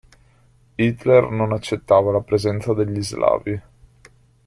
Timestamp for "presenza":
2.21-2.73